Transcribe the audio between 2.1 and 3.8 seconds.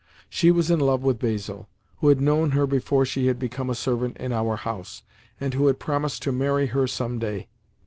known her before she had become a